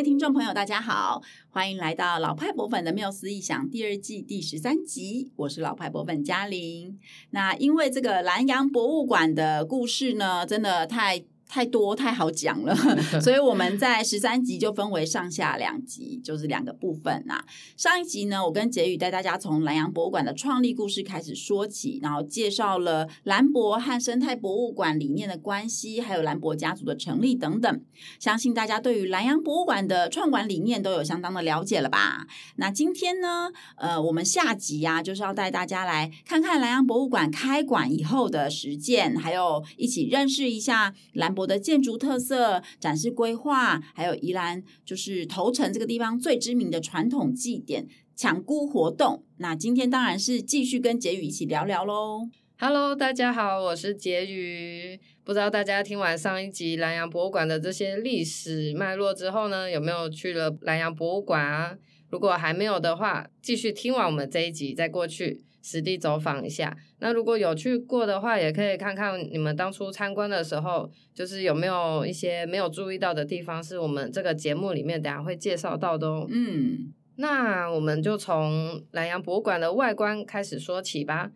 [0.00, 6.98] 位听众朋友，大家好，欢迎来到老派博粉的缪斯异想第二季第十三集，我是老派博粉嘉玲。
[7.32, 11.22] 那因为这个南洋博物馆的故事呢，真的太。
[11.50, 12.72] 太多太好讲了，
[13.20, 17.44] 所以我们在十三集就分为上下两集，就是两个部分啊。
[17.76, 27.82] 上一集呢，我跟杰宇带大家从兰阳博物馆的创立故事开始说起，然后介绍了兰博和生态博物馆理念的关系，还有兰博家族的成立等等。
[28.20, 32.28] 相信大家对于兰阳博物馆的创馆理念都有相当的了解了吧？
[32.58, 41.39] 那今天呢，呃，我们下集呀、啊，就是要带大家来看看兰阳博物馆开馆以后的实践，还有一起认识一下兰博。
[41.40, 49.24] 我的建筑特色、展示规划，还有宜兰就是头城这个地方最知名的传统祭典抢孤活动。
[49.38, 52.28] 那今天当然是继续跟婕妤一起聊聊喽。
[52.58, 55.00] Hello，大家好，我是婕妤。
[55.24, 61.76] 不知道大家听完上一集兰阳博物馆的这些历史脉络之后呢，有没有去了兰阳博物馆啊？
[62.10, 65.42] 如果还没有的话，继续听完我们这一集再过去。
[65.62, 76.26] 实地走访一下，那如果有去过的话，也可以看看你们当初参观的时候，就是有没有一些没有注意到的地方，是我们这个节目里面等下会介绍到的哦。
[76.30, 81.30] 嗯，那我们就从南洋博物馆的外观开始说起吧，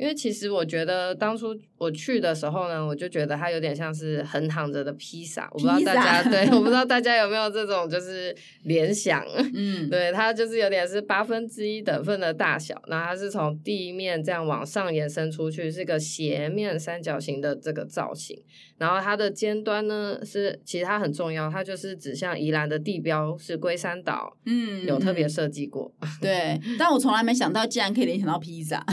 [0.00, 1.56] 因为其实我觉得当初。
[1.80, 18.38] 我去的时候呢，我就觉得它有点像是横躺着的披萨，我不知道大家对，我不知道大家有没有这种就 是联想，嗯，对，它就是有点是八分之一等份的大小，然后它是从地面这样往上延伸出去，是个斜面三角形的这个造型，
[18.76, 25.90] 然后它的尖端呢是其实它很重要，它就是指向宜兰的地标是龟山岛，嗯，有特别设计过，
[26.20, 28.84] 对，但我从来没想到竟然可以联想到披萨，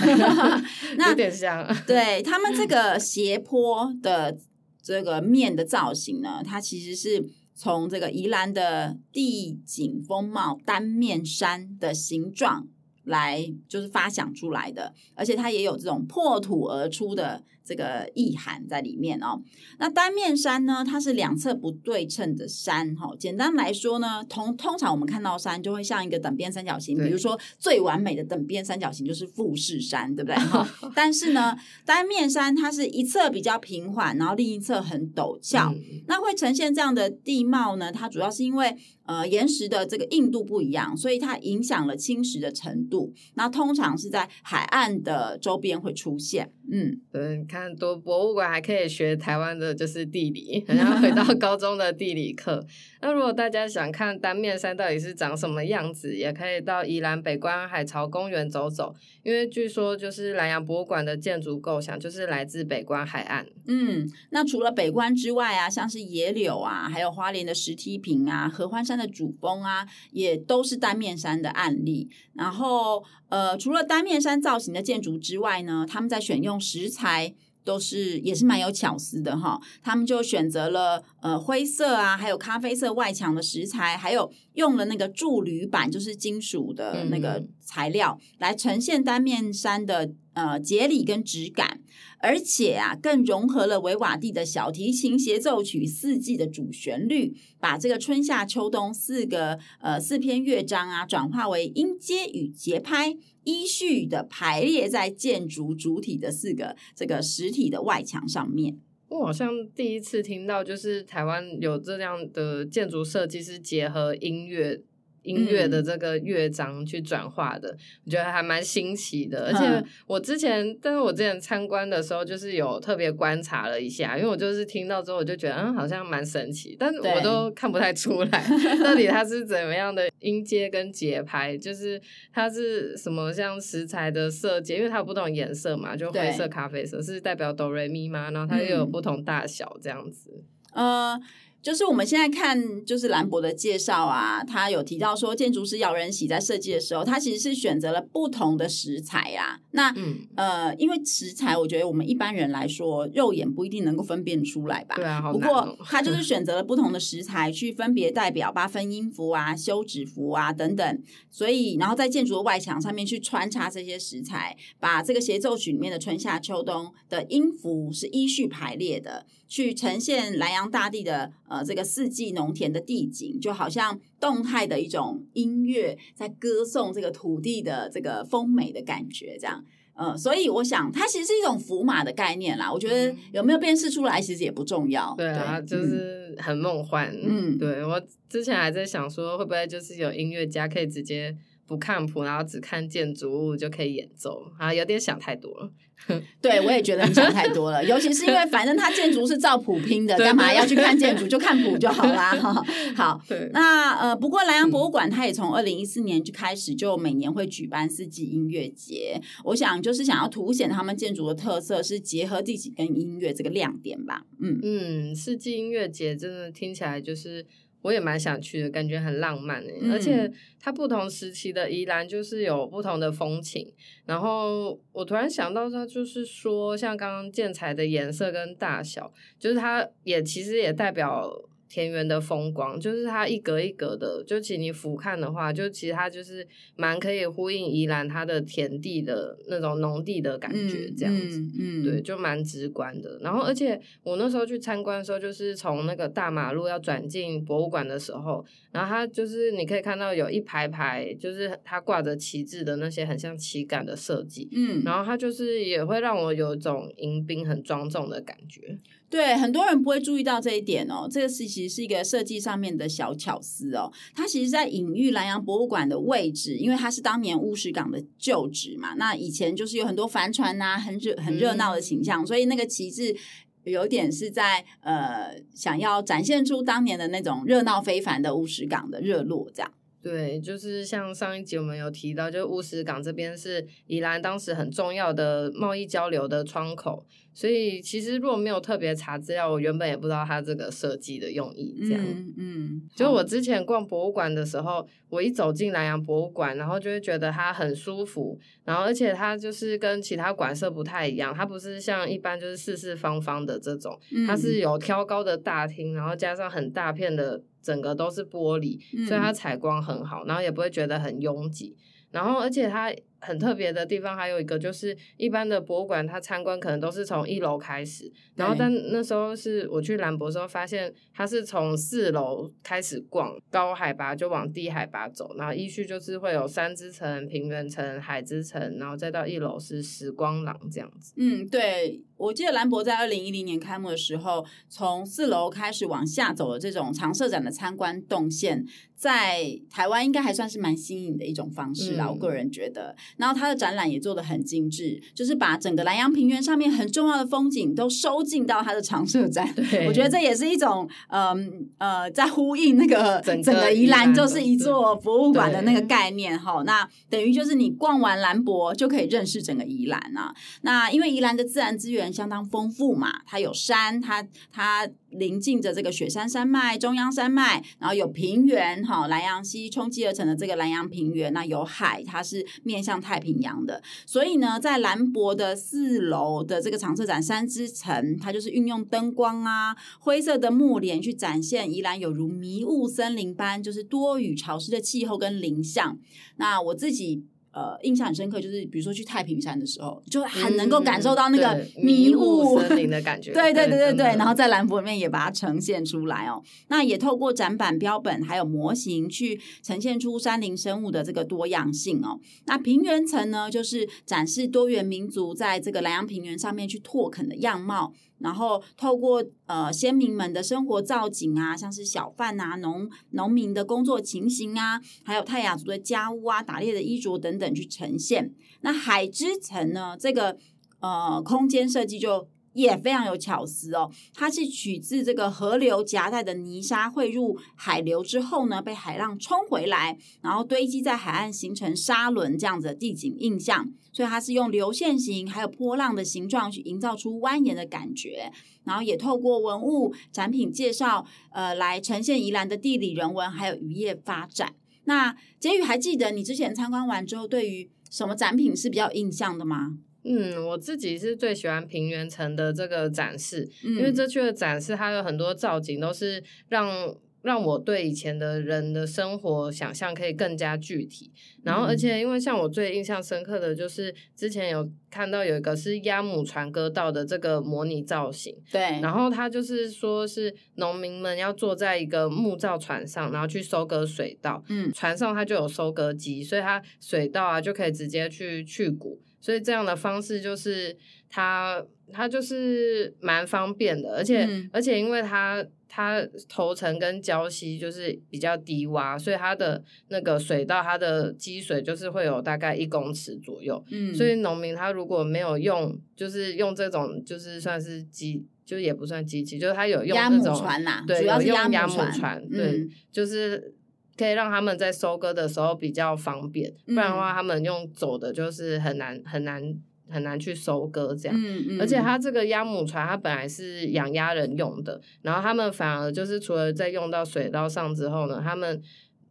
[0.98, 2.98] 那有点像，对他们这个。
[3.00, 4.38] 斜坡的
[4.82, 12.68] 这个面的造型呢，它其实是从这个宜兰的地景风貌单面山的形状
[13.04, 17.44] 来就是发想出来的，而且它也有这种破土而出的。
[17.68, 19.42] 这个意涵在里面哦。
[19.80, 23.12] 那单面山呢，它是两侧不对称的山哈。
[23.20, 30.38] 简单来说呢，通通常我们看到山就会像一个等边三角形，比如说最完美的等边三角形就是富士山，对不对？
[30.96, 35.74] 但是呢，单面山它是一侧比较平缓，然后另一侧很陡峭。
[35.76, 38.76] 嗯、那会呈现这样的地貌呢，它主要是因为
[39.08, 43.14] 呃岩石的这个硬度不一样，所以它影响了侵蚀的程度。
[43.34, 46.52] 那通常是在海岸的周边会出现。
[46.70, 52.62] 嗯，对，看多博物馆还可以学台湾的就是地理，然后回到 高中的地理课。
[53.02, 63.46] 那如果大家想看单面山到底是长什么样子，也可以到宜兰北关海潮公园走走，因为据说就是南洋博物馆的建筑构想就是来自北关海岸。
[63.68, 72.10] 嗯，那除了北关之外啊，像是野柳啊，还有花莲的石梯坪啊，合欢山的主峰啊，也都是单面山的案例。
[72.34, 77.36] 然后呃，除了单面山造型的建筑之外呢，他们在选用石材。
[77.68, 91.82] 都是也是蛮有巧思的哈，他们就选择了呃灰色啊，还有咖啡色外墙的石材，还有用了那个铸铝板，就是金属的那个材料，嗯、来呈现单面山的呃节理跟质感。
[92.20, 108.80] 而且啊，更融合了维瓦蒂的小提琴协奏曲四季的主旋律，把这个春夏秋冬四个呃四篇乐章啊，转化为音阶与节拍，依序的排列在建筑主体的四个这个实体的外墙上面。
[109.10, 114.82] 我好像第一次听到，就是台湾有这样的建筑设计师结合音乐。
[115.28, 119.48] 音乐的这个乐章去转化的，嗯、我觉得还蛮新奇的。
[119.48, 128.44] 而且我之前，嗯、但是我之前参观的时候，就是有特别观察了一下，因为我就是听到之后，我就觉得嗯，好像蛮神奇，但我都看不太出来
[128.84, 132.02] 到底它是怎么样的音阶跟节拍，就是
[132.32, 138.32] 它是什么像食材的色阶，因为它有不同颜色嘛，就灰色、咖啡色是代表哆瑞咪吗？
[138.32, 140.44] 然后它又有不同大小这样子，
[140.74, 141.12] 嗯。
[141.12, 141.22] 呃
[141.62, 149.60] 就是我们现在看，就是兰博的介绍啊，他有提到说，建筑师姚仁喜在设计的时候，他其实是选择了不同的食材啊。
[149.72, 154.96] 那、嗯、呃，因为食材，我觉得我们一般人来说，肉眼不一定能够分辨出来吧。
[154.96, 155.34] 对啊，好哦。
[155.34, 161.04] 不过他就 是选择了不同的食材，去分别代表八分音符啊、休止符啊等等。
[161.30, 169.26] 所以，然后在建筑的外墙上面去穿插这些食材，把这个协奏曲里面的春夏秋冬的音符是依序排列的。
[169.48, 179.64] 去呈现莱阳大地的呃这个四季农田的地景，就好像动态的一种音乐，在歌颂这个土地的这个丰美的感觉，这样
[180.00, 182.72] 嗯，所以我想，它其实是一种符码的概念啦。
[182.72, 185.16] 我觉得有没有辨识出来，其实也不重要。
[185.18, 187.12] 对啊，对就是很梦幻。
[187.20, 191.36] 嗯，对我之前还在想说，会不会就是有音乐家可以直接
[191.66, 194.72] 不看谱，然后只看建筑物就可以演奏啊？
[194.72, 195.72] 有点想太多了。
[196.42, 201.28] 对，我也觉得你想太多了， 尤其是因为反正它建筑是照谱拼的，干嘛要去看建筑？
[201.28, 202.32] 就看谱就好啦。
[202.40, 202.64] 哈，
[202.96, 203.22] 好，
[203.52, 209.20] 那呃，不过莱阳博物馆它也从二零一四年就开始，就每年会举办四季音乐节。
[209.44, 214.24] 我想就是想要凸显他们建筑的特色，是结合地景跟音乐这个亮点吧。
[214.42, 217.46] 嗯嗯，四季音乐节真的听起来就是。
[217.82, 223.74] 我也蛮想去的，感觉很浪漫诶、欸，嗯、而且它不同时期的宜兰就是有不同的风情。
[224.06, 231.32] 然后我突然想到，它就是说，像刚刚建材的颜色跟大小，就是它也其实也代表。
[231.70, 243.20] 田园的风光，就是它一格一格的，就其实你俯瞰的话，就其实它就是蛮可以呼应宜兰它的田地的那种农地的感觉，这样子，嗯，嗯嗯对，就蛮直观的。
[243.22, 258.78] 然后，而且我那时候去参观的时候，就是从那个大马路要转进博物馆的时候，然后它就是你可以看到有一排排，就是它挂着旗帜的那些很像旗杆的设计，嗯，然后它就是也会让我有一种迎宾很庄重的感觉。
[259.10, 261.08] 对，很多人不会注意到这一点哦。
[261.10, 263.92] 这个是其实是一个设计上面的小巧思哦。
[264.14, 268.96] 它其实，在隐喻兰阳博物馆的位置，因为它是当年乌石港的旧址嘛。
[268.96, 273.16] 那以前就是有很多帆船呐，很热很热闹的形象，嗯、所以那个旗帜
[273.64, 279.72] 有点是在呃，想要展现出当年的那种热闹非凡的乌石港的热络，这样。
[280.02, 287.06] 对，就是像上一集我们有提到，就乌石港这边是宜兰当时很重要的贸易交流的窗口。
[287.34, 291.76] 所以其实如果没有特别查资料，我原本也不知道它这个设计的用意。
[291.88, 311.76] 这样，嗯，嗯就我之前逛博物馆的时候，我一走进兰阳博物馆，然后就会觉得它很舒服，然后而且它就是跟其他馆舍不太一样，它不是像一般就是四四方方的这种，它是有挑高的大厅，然后加上很大片的整个都是玻璃，所以它采光很好，然后也不会觉得很拥挤，
[312.12, 312.94] 然后而且它。
[313.20, 331.14] 很特别的地方还有一个就是，一般的博物馆它参观可能都是从一楼开始，然后但那时候是我去兰博的时候发现，它是从四楼开始逛，高海拔就往低海拔走，然后依序就是会有山之城、平原城、海之城，然后再到一楼是时光廊这样子。
[331.18, 338.66] 嗯，对，我记得兰博在二零一零年开幕的时候，从四楼开始往下走的这种常设展的参观动线，
[338.96, 342.96] 在台湾应该还算是蛮新颖的一种方式啦，嗯、我个人觉得。
[343.16, 349.52] 然后它的展览也做的很精致，就是把整个南阳平原上面很重要的风景都收进到它的常设展。
[349.56, 356.64] 对，我觉得这也是一种，嗯呃，在呼应那个整个宜兰就是一座博物馆的那个概念哈。
[356.66, 360.34] 那等于就是你逛完兰博就可以认识整个宜兰啊。
[360.62, 364.88] 那因为宜兰的自然资源相当丰富嘛，它有山，它它。
[365.12, 373.82] 临近着这个雪山山脉、中央山脉，然后有平原，哈，兰阳溪冲积而成的这个兰阳平原，那有海，它是面向太平洋的。
[374.06, 385.98] 所以呢，在兰博的四楼的这个常设展山之城，它就是运用灯光啊、灰色的幕帘去展现宜兰有如迷雾森林般，就是多雨潮湿的气候跟林相。
[386.36, 387.26] 那我自己。
[387.58, 393.34] 呃，印象很深刻，就是比如说去太平山的时候，就很能够感受到那个迷雾森林的感觉。
[393.34, 396.44] 对对对对对，然后在兰博里面也把它呈现出来哦。
[396.68, 402.20] 那也透过展板、标本还有模型去呈现出山林生物的这个多样性哦。
[402.46, 407.92] 那平原层呢，就是展示多元民族在这个兰阳平原上面去拓垦的样貌。
[408.20, 418.34] 然后透过呃先民们的生活造景啊，像是小贩啊、农农民的工作情形啊，还有泰雅族的家务啊、打猎的衣着等等去呈现。
[418.62, 420.38] 那海之城呢，这个
[420.80, 422.28] 呃空间设计就。
[422.58, 433.70] 也非常有巧思哦，它是取自这个河流夹带的泥沙汇入海流之后呢，被海浪冲回来，然后堆积在海岸形成沙轮这样子的地景印象。
[433.94, 438.32] 所以它是用流线型还有波浪的形状去营造出蜿蜒的感觉，
[438.64, 444.54] 然后也透过文物展品介绍，呃，来呈现宜兰的地理人文还有渔业发展。
[444.86, 449.78] 那婕妤还记得你之前参观完之后，对于什么展品是比较有印象的吗？
[450.08, 461.12] 嗯，我自己是最喜欢平原城的这个展示，嗯、因为这区的展示它有很多造景，都是让让我对以前的人的生活想象可以更加具体。
[461.44, 468.62] 然后，而且因为像我最印象深刻的就是之前有看到有一个是鸭母船割道的这个模拟造型，对。
[468.82, 474.42] 然后它就是说是农民们要坐在一个木造船上，然后去收割水稻。
[474.48, 479.02] 嗯，船上它就有收割机，所以它水稻啊就可以直接去去谷。
[479.20, 480.78] 所以这样的方式就是
[481.10, 493.64] 它它就是蛮方便的，而且、嗯、而且因为它它头层跟礁溪就是比较低洼，所以它的那个水道它的积水就是会有大概一公尺左右。
[493.72, 503.54] 嗯，所以农民他如果没有用，就是用这种就是算是机，就也不算机器，就是他有用那种船呐、啊，对，主要是用鸭母船，母船，对，嗯、就是。
[503.98, 509.42] 可以让他们在收割的时候比较方便，不然的话，他们用走的就是很难很难
[509.90, 511.18] 很难去收割这样。
[511.18, 511.62] 嗯嗯。
[511.62, 518.62] 而且它这个鸭母船，它本来是养鸭人用的，然后他们反而就是除了在用到水稻上之后呢，他们。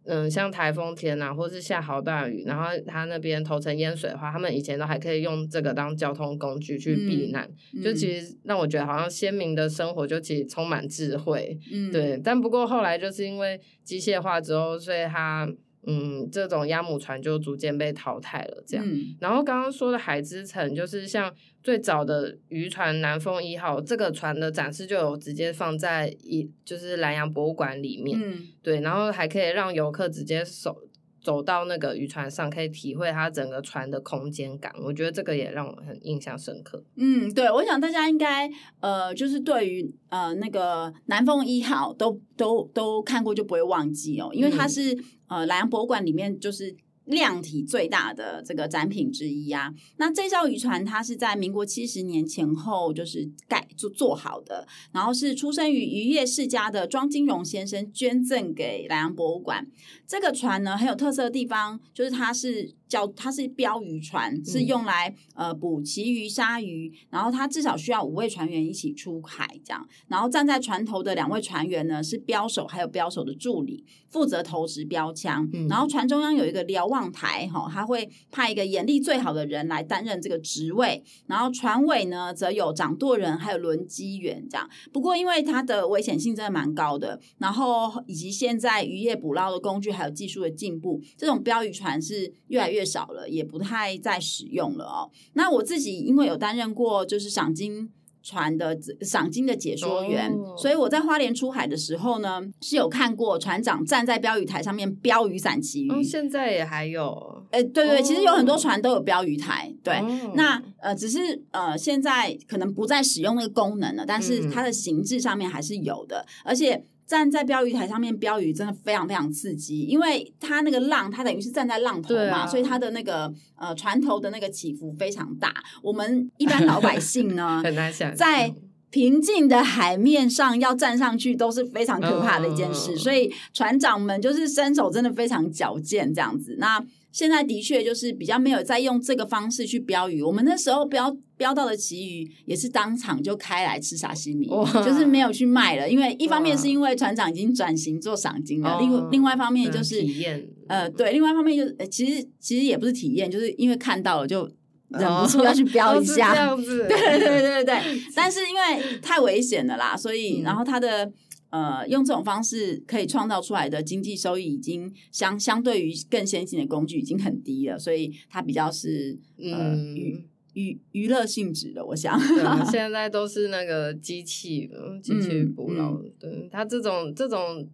[0.06, 12.20] 嗯，像台风天啊，或是下好大雨，然后他那边头层淹水的话，他们以前都还可以用这个当交通工具去避难，嗯、就其实让我觉得好像先民的生活就其实充满智慧，嗯，对。
[12.22, 15.48] 但不过后来就是因为机械化之后，所以它。
[15.86, 18.84] 嗯，这种鸭母船就逐渐被淘汰了，这样。
[18.86, 30.82] 嗯、然后刚刚说的海之城，就是像最早的渔船南风一号这个船的展示，就有直接放在一就是南洋博物馆里面，嗯、对，然后还可以让游客直接手。
[31.26, 34.72] 走到那个渔船上，可以体会它整个船的空间感。
[34.80, 36.80] 我觉得这个也让我很印象深刻。
[36.94, 46.76] 嗯，对，我想大家应该呃，就是对于呃那个南风一号都都都看过，就不会忘记哦，因为它是、嗯、呃南洋博物馆里面就是。
[47.06, 59.66] 量体最大的这个展品之一啊，那这艘渔船它是在民国七十年前后就是盖做做好的，然后是出生于渔业世家的庄金荣先生捐赠给莱阳博物馆。
[60.06, 62.74] 这个船呢很有特色的地方就是它是。
[62.88, 84.70] 叫它是标鱼船，嗯、是用来呃捕旗鱼、鲨鱼，然后它至少需要五位船员一起出海这样，然后站在船头的两位船员呢是标手，还有标手的助理，负责投掷标枪，嗯、然后船中央有一个瞭望台哈，他会派一个眼力最好的人来担任这个职位，然后船尾呢则有掌舵人还有轮机员这样。
[84.92, 92.75] 不过因为它的危险性真的蛮高的，然后以及现在渔业捕捞的工具还有技术的进步，这种标鱼船是越来越。
[92.76, 95.10] 越少了，也不太再使用了哦。
[95.32, 97.90] 那我自己因为有担任过就是赏金
[98.22, 105.90] 船的赏金的解说员，哦、所以我在花莲出海的时候呢，是有看过船长站在标语台上面标雨伞旗鱼。
[105.90, 109.74] 哦，现在也还有，哎、欸，对对，哦、其实有很多船都有标语台。
[109.82, 111.18] 对，哦、那呃，只是
[111.52, 116.84] 呃，现在可能不再使用那个功能了，但是它的形制上面还是有的，嗯、而且。
[117.06, 125.54] 站在标语台上面标语真的非常非常刺激，因为它那个浪，它等于是站在浪头嘛，啊、所以它的那个呃船头的那个起伏非常大。
[125.82, 128.52] 我们一般老百姓呢， 很难想在
[128.90, 136.56] 平静的海面上要站上去都是非常可怕的一件事，哦、所以船长们就是身手真的非常矫健这样子。
[136.58, 136.82] 那
[137.16, 140.20] 现在的确就是比较没有在用这个方式去标鱼。
[140.20, 144.46] 我们那时候标标到的旗鱼也是当场就开来吃沙西米，
[144.84, 145.88] 就是没有去卖了。
[145.88, 150.46] 因为一方面是因为船长已经转型做赏金了，另哇另外一方面就是体验。
[150.68, 154.46] 呃，对，另外一方面就是其实其实也不是体验，就是因为看到了就
[154.88, 156.32] 忍不住要去标一下。
[156.32, 157.78] 哦、这样子， 对对对对对。
[158.14, 161.10] 但是因为太危险了啦，所以然后它的。
[161.56, 171.84] 呃，用这种方式可以创造出来的经济收益，已经相相对于更先进的工具已经很低了，所以它比较是呃娱娱娱乐性质的。
[171.86, 172.18] 我想，
[172.70, 174.70] 现在都是那个机器，
[175.02, 175.92] 机器捕捞。
[175.92, 177.66] 嗯嗯、对，它这种这种，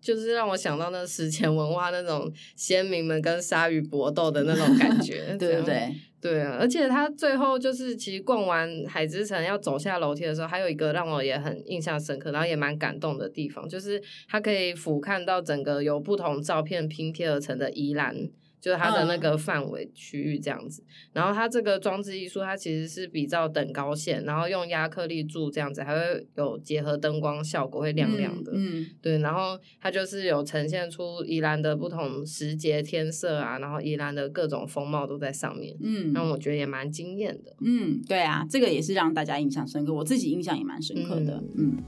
[0.00, 5.94] 就是让我想到那史前文化那种先民们跟鲨鱼搏斗的那种感觉， 对不对？
[6.20, 18.28] 对啊，而且他最后就是其实逛完海之城要走下楼梯的时候，还有一个让我也很印象深刻，然后也蛮感动的地方，就是他可以俯瞰到整个由不同照片拼贴而成的宜兰。
[18.60, 28.52] 就是它的那个范围区域这样子，嗯、然后它这个装置艺术，它其实是比照等高线，然后用亚克力柱这样子，还会有结合灯光效果，会亮亮的。
[28.54, 35.76] 嗯，嗯对，然后它就是有呈现出宜兰的不同时节天色啊，然后宜兰的各种风貌都在上面。
[35.80, 37.54] 嗯，让我觉得也蛮惊艳的。
[37.60, 41.42] 嗯，对啊，这个也是让大家印象深刻，我自己印象也蛮深刻的。
[41.56, 41.76] 嗯。
[41.76, 41.84] 嗯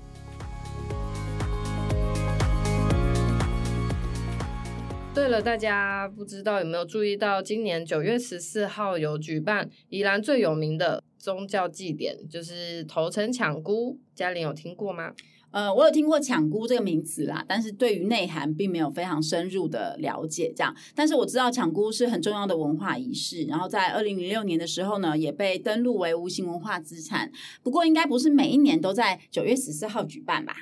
[5.12, 13.98] 对了，大家不知道有没有注意到，今年九月十四号有举办宜兰最有名的宗教祭典，就是头城抢孤。
[14.14, 15.12] 嘉玲有听过吗？
[15.50, 20.52] 呃，我有听过抢孤这个名词啦，但是对于内涵并没有非常深入的了解。
[20.56, 27.30] 这样，但是我知道抢孤是很重要的文化仪式，然后在二零零六年的时候呢，也被登录为无形文化资产。
[27.64, 30.54] 不过，应该不是每一年都在九月十四号举办吧？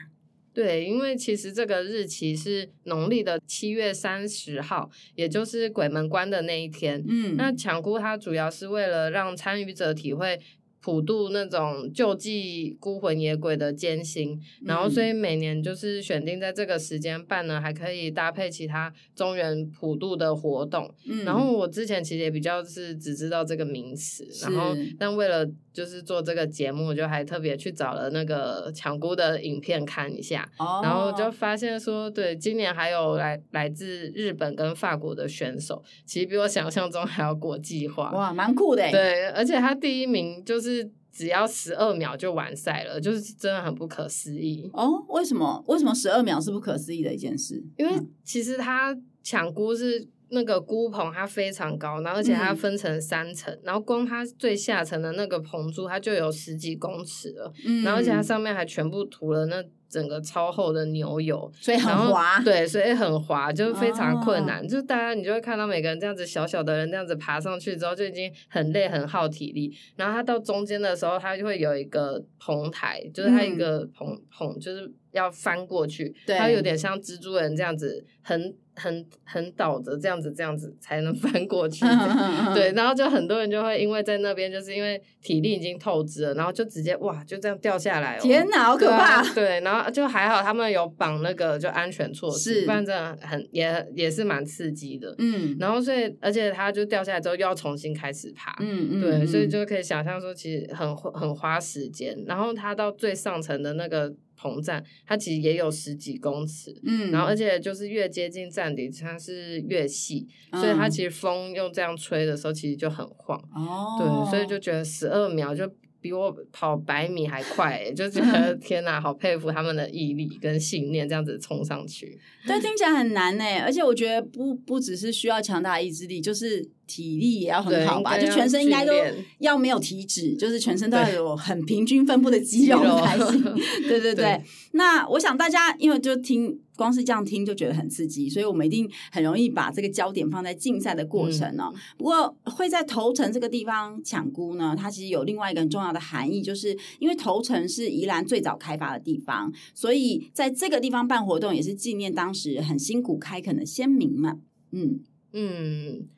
[0.52, 7.04] 对，因为其实这个日期是农历的七月三十号，也就是鬼门关的那一天。
[7.08, 10.40] 嗯，那抢孤它主要是为了让参与者体会。
[10.80, 20.94] 普渡那种救济孤魂野鬼的艰辛，然后所以每年就是选定在这个时间办呢，还可以搭配其他中原普渡的活动。
[21.04, 25.44] 嗯，然后我之前其实也比较是只知道这个名词，然后但为了
[25.78, 38.10] 就是做这个节目，就还特别去找了那个抢孤的影片看一下，哦，然后就发现说，对，今年还有来来自日本跟法国的选手，其实比我想象中还要国际化。
[38.10, 38.90] 哇，蛮酷的。
[38.90, 40.90] 对，而且他第一名就是。
[41.10, 45.04] 只要十二秒就完赛了，就是真的很不可思议哦。
[45.08, 45.60] 为什么？
[45.66, 47.60] 为什么十二秒是不可思议的一件事？
[47.76, 47.92] 因为
[48.22, 59.62] 其实他抢姑是那个菇棚，它非常高，然后而且它分成三层，嗯、然后光它最下层的那个棚柱，它就有十几公尺了，嗯、然后而且它上面还全部涂了那。
[59.90, 64.62] 整个超厚的牛油，所以很滑，对，所以很滑，就是非常困难。
[64.62, 69.74] 哦、就大家你就会看到每个人这样子小小的人这样子爬上去之后，就已经很累很耗体力。
[69.96, 81.84] 然后它到中间的时候，它就会有一个棚台，就是它一个棚棚、嗯、就是要翻过去，对他有点像蜘蛛人这样子很很很倒着这样子这样子才能 翻过去。
[82.54, 88.18] 对，然后就很多人就会因为在那边就是因为体力已经透支了，然后就直接哇就这样掉下来。
[88.18, 89.22] 天哪，好可怕！
[89.34, 89.90] 对，对，然后。
[89.90, 95.12] 就还好，他们有绑那个就安全措施，不然真的很也也是蛮刺激的。
[95.18, 98.54] 嗯，然后所以而且他就掉下来之后又要重新开始爬。
[98.60, 102.16] 嗯嗯，对，嗯、所以就可以想象说，其实很很花时间。
[102.26, 106.74] 然后他到最上层的那个棚站，它其实也有十几公尺。
[106.84, 113.36] 嗯，然后而且就是越接近站底，它是越细，嗯、所以它其实风用这样吹的时候，其实就很晃。
[113.54, 115.68] 哦，对，所以就觉得十二秒就。
[116.00, 122.18] 比我跑百米还快，欸，就觉得 天哪，好佩服他们的毅力跟信念，这样子冲上去。
[122.46, 126.68] 对，听起来很难呢，欸，而且我觉得不不只是需要强大意志力，就是。
[126.88, 128.94] 体力也要很好吧，就全身应该都
[129.40, 133.42] 要没有体脂，就是全身都要有很平均分布的肌肉才行。
[133.86, 141.72] 对对对，对那我想大家因为就听光是这样听就觉得很刺激，所以我们一定很容易把这个焦点放在竞赛的过程哦。
[141.74, 154.40] 嗯、不过会在头城这个地方抢菇呢，它其实有另外一个很重要的含义，就是因为头城是宜兰最早开发的地方，所以在这个地方办活动也是纪念当时很辛苦开垦的先民们。
[154.70, 155.00] 嗯
[155.32, 156.08] 嗯。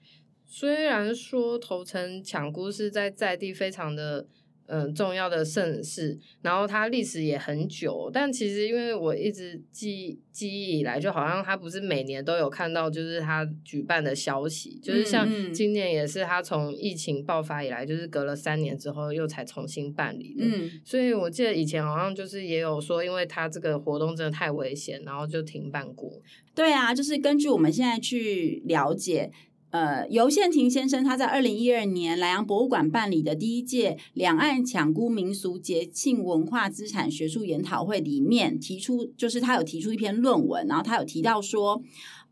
[0.53, 4.27] 虽然说头城抢菇是在在地非常的
[4.71, 26.11] 嗯、呃、重要的盛事，然后它历史也很久，但其实因为我一直记记忆以来，就好像它不是每年都有看到就是它举办的消息，就是像今年也是它从疫情爆发以来，就是隔了三年之后又才重新办理的，嗯，所以我记得以前好像就是也有说，因为它这个活动真的太危险，然后就停办过。
[26.55, 29.31] 对啊，就是根据我们现在去了解。
[29.71, 41.83] 呃，游宪庭先生他在二零一二年莱阳博物馆办理的第一届两岸抢孤民俗节庆文化资产学术研讨会里面提出，就是他有提出一篇论文，然后他有提到说，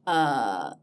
[0.05, 0.79] 呃。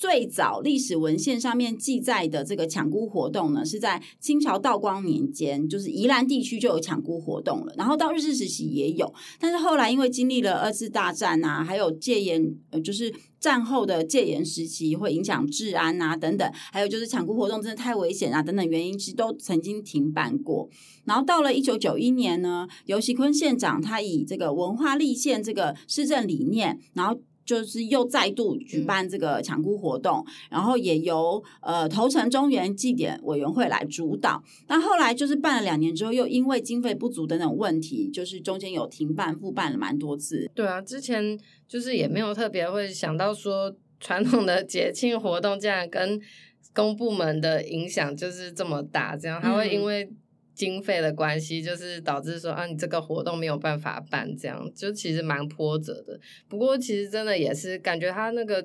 [0.00, 7.74] 最早历史文献上面记载的这个抢孤活动呢，是在清朝道光年间，就是宜兰地区就有抢孤活动了。
[7.76, 20.68] 然后到日治时期也有，但是后来因为经历了二次大战啊，还有戒严，呃，就是战后的戒严时期会影响治安啊等等，还有就是抢孤活动真的太危险啊等等原因，其实都曾经停办过。
[21.04, 27.20] 然后到了一九九一年呢，尤其坤县长他以这个文化立县这个施政理念，然后。
[27.50, 34.40] 就是又再度举办这个抢孤活动，嗯、然后也由呃头城中原祭典委员会来主导。
[34.68, 40.48] 但后来就是办了两年之后，又因为经费不足等等问题，就是中间有停办复办了蛮多次。
[40.54, 41.36] 对啊，之前
[41.66, 46.20] 就是也没有特别会想到说传统的节庆活动，竟然跟
[46.72, 50.08] 公部门的影响就是这么大，这样他会因为。
[50.60, 56.20] 经费的关系，就是导致说啊，你这个活动没有办法办，这样就其实蛮波折的。
[56.50, 58.60] 不过其实真的也是感觉他那个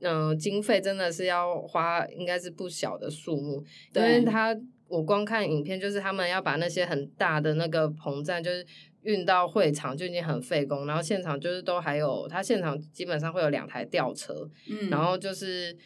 [0.00, 3.64] 嗯、呃、经费真的是要花，应该是不小的数目。
[3.94, 4.52] 因为他
[4.88, 8.66] 我光看影片，就是他们要把那些很大的那个棚站，就是
[9.02, 15.78] 运到会场就已经很费工，然后现场就是都还有，他现场基本上会有两台吊车，嗯，然后就是。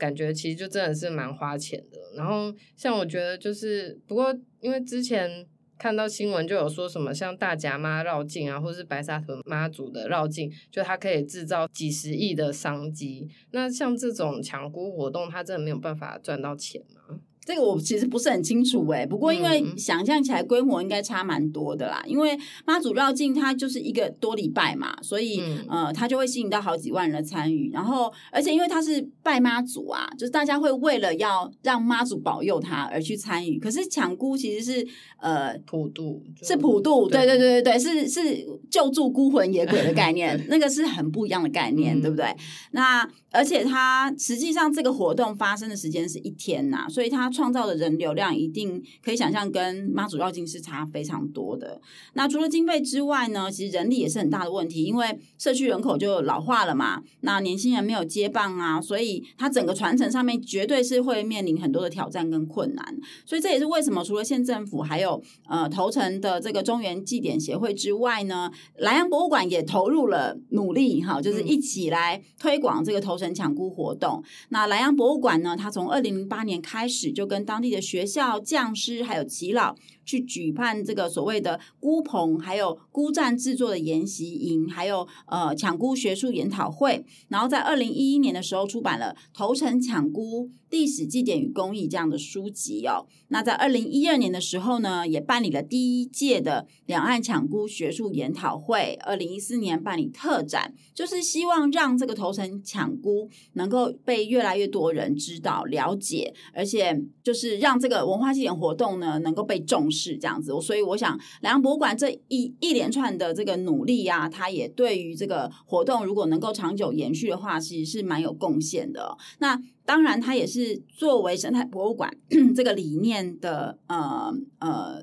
[0.00, 5.46] 感觉其实就真的是蛮花钱的，然后像我觉得就是，不过因为之前
[5.78, 13.28] 看到新闻就有说什么像大甲妈绕境啊，或是白沙屯妈祖的绕境，就它可以制造几十亿的商机。
[13.50, 17.20] 那像这种抢孤活动，它真的没有办法赚到钱吗？
[17.50, 22.00] 这个我其实不是很清楚哎，不过因为想象起来规模应该差蛮多的啦。
[22.06, 27.68] 因为妈祖绕境它就是一个多礼拜嘛，所以、嗯、呃，它就会吸引到好几万人的参与。
[27.72, 33.58] 然后，而且因为它是拜妈祖啊，就是大家会为了要让妈祖保佑他而去参与。
[33.58, 34.86] 可是抢孤其实是
[35.18, 42.32] 呃普渡，是普渡，对对对对对，是是救助孤魂野鬼的概 念，那个是很不一样的概念，嗯、对不对？
[42.70, 47.28] 那而且它实际上这个活动发生的时间是一天呐、啊，所以它。
[47.40, 51.80] 创造的人流量一定可以想象，跟妈祖绕境是差非常多的。
[52.12, 57.02] 那除了经费之外呢，其实人力也是很大的问题，因为社区人口就老化了嘛。
[57.22, 62.84] 那年轻人没有接棒啊，所以它整个传承上面绝对是会面临很多的挑战跟困难。
[63.24, 74.22] 所以这也是为什么除了县政府还有呃头城的这个中原祭典协会之外呢，兰阳博物馆也投入了努力哈，就是一起来推广这个头城抢孤活动。
[74.50, 87.04] 那兰阳博物馆呢，它从二零零八年开始就就跟当地的学校、匠师还有耆老去举办这个所谓的孤棚，还有孤站制作的研习营，还有呃抢孤学术研讨会。
[87.28, 93.06] 然后在二零一一年的时候出版了《头城抢孤历史祭典与工艺》这样的书籍哦。
[93.28, 98.98] 那在二零一二年的时候呢，也办理了第一届的两岸抢孤学术研讨会。
[99.02, 109.99] 二零一四年办理特展，就是希望让这个头城抢孤能够被越来越多人知道、了解，而且就是让这个文化祭典活动呢能够被重视。
[110.00, 119.16] 是这样子，所以我想，兰阳博物馆这一一连串的这个努力啊，它也对于这个活动如果能够长久延续的话，其实是蛮有贡献的。
[119.38, 122.10] 那当然，它也是作为生态博物馆
[122.56, 125.02] 这个理念的呃呃，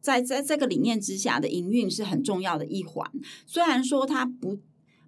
[0.00, 3.08] 在在这个理念之下的营运是很重要的一环。
[3.46, 4.58] 虽然说它不。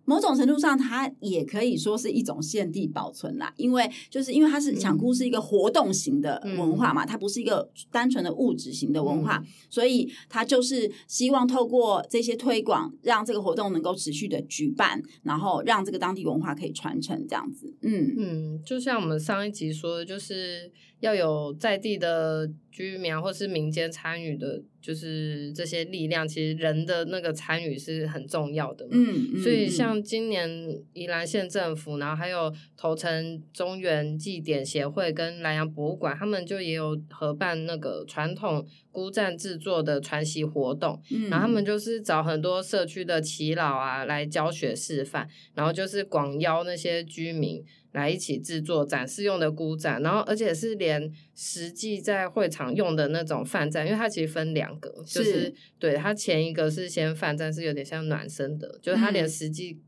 [0.05, 17.75] 某种程度上，它也可以说是一种现地保存啦，因为就是因为它是抢孤是一个活动型的文化嘛，它不是一个单纯的物质型的文化，所以它就是希望透过这些推广，让这个活动能够持续的举办，然后让这个当地文化可以传承这样子。
[17.83, 20.71] 嗯嗯，就像我们上一集说的，就是。
[21.05, 28.93] 要有在地的居民或是民间参与的，就是这些力量，其实人的那个参与是很重要的嘛。
[28.95, 30.49] 嗯，嗯，所以像今年
[30.95, 40.99] 宜兰县政府，然后还有头城中原祭典协会跟南洋博物馆，他们就也有合办那个传统孤站制作的传习活动。
[41.11, 47.63] 嗯，然后他们就是找很多社区的耆老啊来教学示范，然后就是广邀那些居民。
[47.95, 59.81] 来一起制作展示用的孤展，然后而且是连实际在会场用的那种饭站，因为它其实分两个，就是，是对它前一个是先饭站，是有点像暖身的，就是它连实际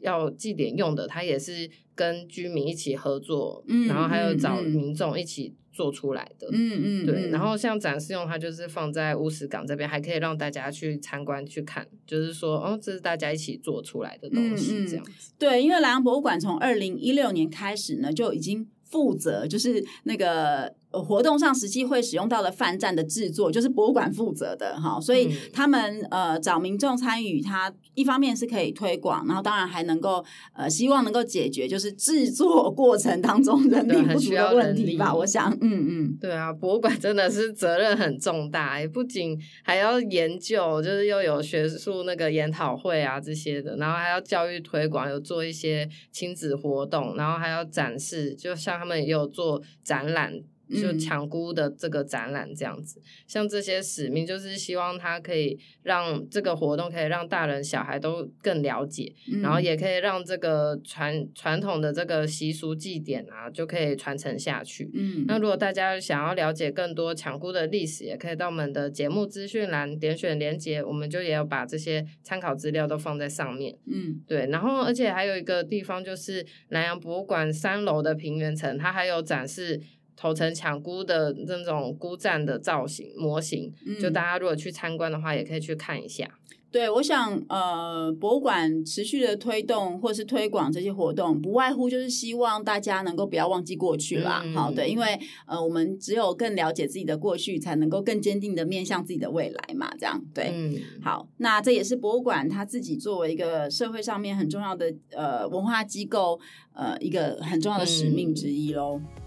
[0.00, 5.54] 要祭典用的，它也是跟居民一起合作，嗯，然后还有找民众一起。
[5.74, 15.10] 做出来的，嗯嗯，对，然后像展示用，它就是放在乌石港这边，还可以让大家去参观去看，就是说，哦，这是大家一起做出来的东西，这样子。
[15.10, 20.74] 嗯嗯、对，因为莱昂博物馆从二零一六年开始呢，就已经负责，就是那个。
[21.02, 35.14] 活动上实际会使用到的范站的制作，就是博物馆负责的哈，所以他们呃找民众参与，它一方面是可以推广，然后当然还能够呃希望能够解决就是制作过程当中人力不足的问题吧。
[35.14, 50.34] 我想，嗯嗯，对啊，博物馆真的是责任很重大，也不仅还要研究，就是又有学术那个研讨会啊这些的，然后还要教育推广，有做一些亲子活动，然后还要展示，就像他们也有做展览。
[50.80, 64.90] 就抢孤的这个展览这样子，嗯，像这些使命，就是希望它可以让这个活动可以让大人小孩都更了解，嗯，然后也可以让这个传传统的这个习俗祭典啊，就可以传承下去。
[64.94, 73.76] 嗯，那如果大家想要了解更多抢孤的历史，也可以到我们的节目资讯栏点选连接，我们就也有把这些参考资料都放在上面。
[73.86, 79.80] 嗯，对，然后而且还有一个地方就是南洋博物馆三楼的平原层，它还有展示。
[80.16, 86.28] 头层抢孤的那种孤站的造型模型，嗯，就大家如果去参观的话，也可以去看一下。
[86.70, 94.42] 对，我想呃，博物馆持续的推动或是推广这些活动，不外乎就是希望大家能够不要忘记过去啦。
[94.44, 99.88] 嗯、好，对，因为呃，我们只有更了解自己的过去，才能够更坚定的面向自己的未来嘛。
[99.96, 106.40] 这样对，嗯，好，那这也是博物馆它自己作为一个社会上面很重要的呃文化机构，
[106.72, 109.00] 呃，一个很重要的使命之一喽。
[109.00, 109.23] 嗯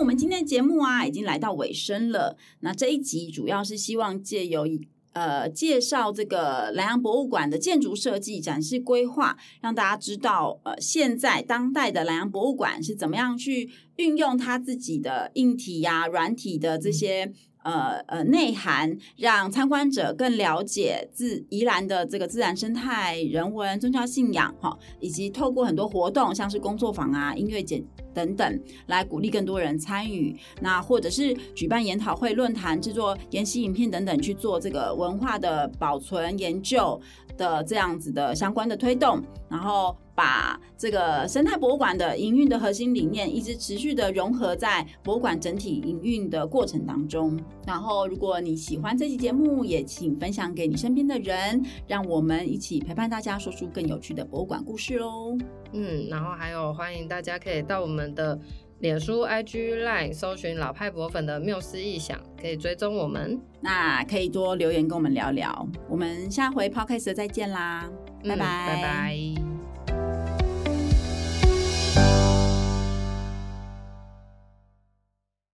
[0.00, 2.34] 我们今天的节目啊，已经来到尾声了。
[2.60, 4.66] 那这一集主要是希望借由
[5.12, 17.30] 呃介绍这个南洋博物馆的建筑设计、展示规划，让大家知道呃现在当代的南洋博物馆是怎么样去运用它自己的硬体呀、软体的这些。
[17.62, 27.82] 呃呃，内涵让参观者更了解自宜兰的这个自然生态、人文、宗教信仰，哈，以及透过很多活动，像是工作坊啊、音乐节
[28.14, 30.34] 等等，来鼓励更多人参与。
[30.60, 37.00] 那或者是举办研讨会、论坛、制作研习影片等等，去做这个文化的保存研究
[37.36, 39.96] 的这样子的相关的推动，然后。
[40.20, 47.40] 把这个生态博物馆的营运的核心理念一直持续的融合在博物馆整体营运的过程当中。
[47.66, 55.38] 然后，如果你喜欢这期节目，也请分享给你身边的人，让我们一起陪伴大家说出更有趣的博物馆故事喽。
[55.72, 58.38] 嗯，然后还有欢迎大家可以到我们的
[58.80, 63.40] 脸书、IG、Line 搜寻老派博粉的缪斯异想，可以追踪我们。
[63.62, 65.66] 那可以多留言跟我们聊聊。
[65.88, 67.90] 我们下回 Podcast 再见啦，
[68.22, 69.49] 嗯、拜拜，拜拜。